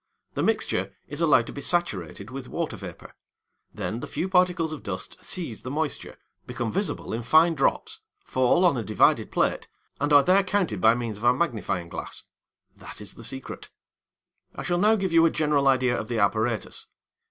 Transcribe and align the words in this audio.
The 0.33 0.41
mixture 0.41 0.95
is 1.07 1.21
allowed 1.21 1.45
to 1.45 1.53
be 1.53 1.61
saturated 1.61 2.31
with 2.31 2.49
water 2.49 2.75
vapour. 2.75 3.13
Then 3.71 3.99
the 3.99 4.07
few 4.07 4.27
particles 4.27 4.73
of 4.73 4.81
dust 4.81 5.15
seize 5.23 5.61
the 5.61 5.69
moisture, 5.69 6.17
become 6.47 6.71
visible 6.71 7.13
in 7.13 7.21
fine 7.21 7.53
drops, 7.53 7.99
fall 8.25 8.65
on 8.65 8.75
a 8.77 8.81
divided 8.83 9.31
plate, 9.31 9.67
and 9.99 10.11
are 10.11 10.23
there 10.23 10.41
counted 10.41 10.81
by 10.81 10.95
means 10.95 11.19
of 11.19 11.23
a 11.23 11.35
magnifying 11.35 11.87
glass. 11.87 12.23
That 12.75 12.99
is 12.99 13.13
the 13.13 13.23
secret! 13.23 13.69
I 14.55 14.63
shall 14.63 14.79
now 14.79 14.95
give 14.95 15.13
you 15.13 15.23
a 15.27 15.29
general 15.29 15.67
idea 15.67 15.95
of 15.95 16.07
the 16.07 16.17
apparatus. 16.17 16.87